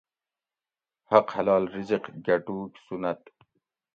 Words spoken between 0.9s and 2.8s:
حق حلال رزق گھٹوگ